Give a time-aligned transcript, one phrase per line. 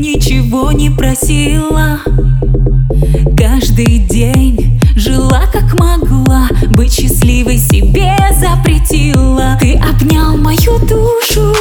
[0.00, 2.00] ничего не просила.
[3.36, 9.58] Каждый день жила как могла Быть счастливой себе запретила.
[9.60, 11.54] Ты обнял мою душу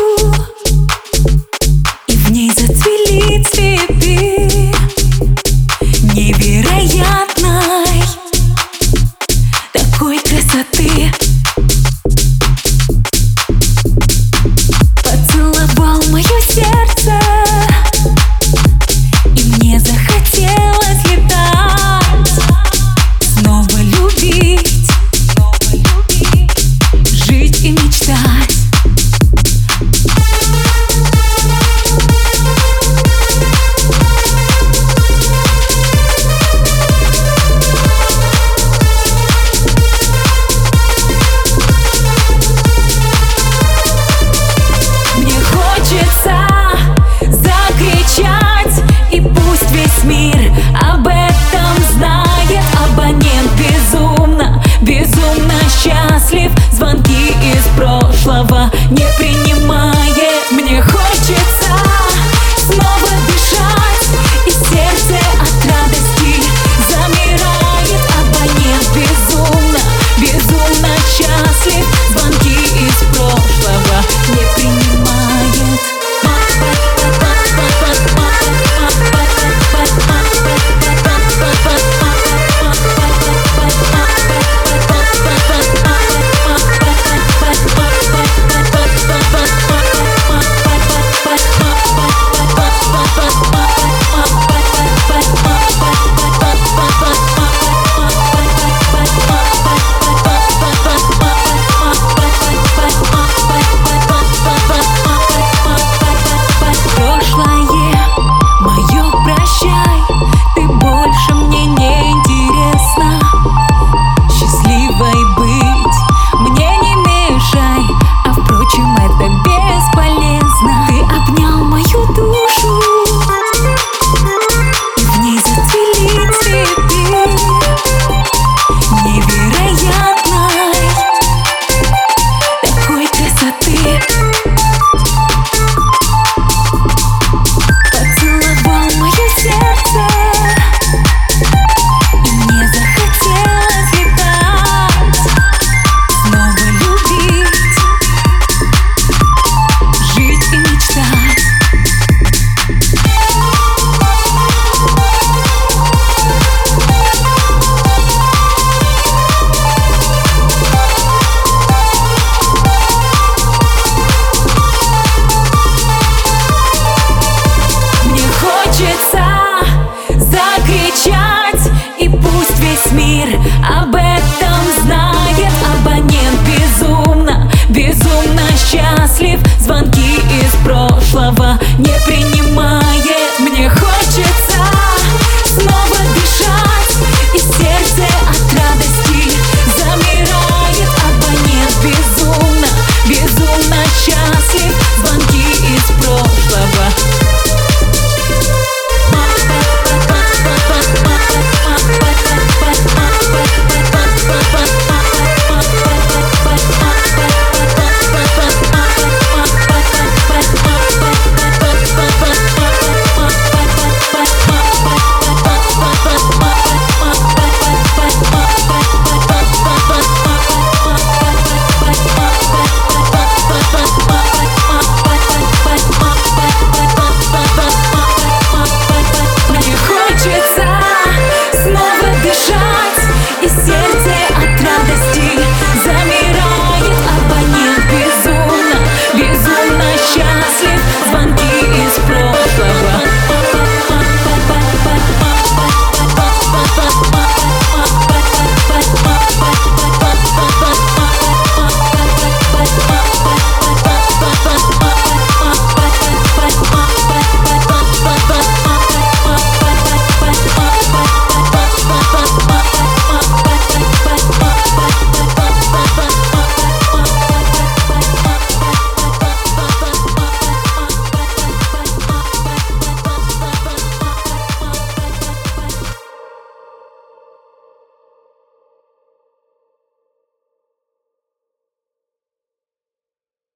[2.07, 4.49] И в ней зацвели цветы.
[6.15, 8.01] Невероятной
[9.73, 11.08] Такой красоты.